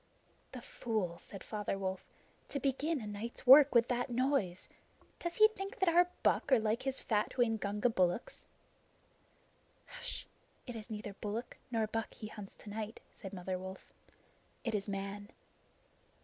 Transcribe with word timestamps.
"The 0.53 0.63
fool!" 0.63 1.19
said 1.19 1.43
Father 1.43 1.77
Wolf. 1.77 2.07
"To 2.47 2.59
begin 2.59 2.99
a 3.01 3.05
night's 3.05 3.45
work 3.45 3.75
with 3.75 3.87
that 3.89 4.09
noise! 4.09 4.67
Does 5.19 5.35
he 5.35 5.47
think 5.49 5.77
that 5.77 5.89
our 5.93 6.09
buck 6.23 6.51
are 6.51 6.57
like 6.57 6.81
his 6.81 7.01
fat 7.01 7.35
Waingunga 7.37 7.87
bullocks?" 7.91 8.47
"H'sh. 9.99 10.25
It 10.65 10.75
is 10.75 10.89
neither 10.89 11.13
bullock 11.13 11.57
nor 11.69 11.85
buck 11.85 12.15
he 12.15 12.25
hunts 12.29 12.55
to 12.55 12.69
night," 12.71 12.99
said 13.11 13.31
Mother 13.31 13.59
Wolf. 13.59 13.93
"It 14.63 14.73
is 14.73 14.89
Man." 14.89 15.29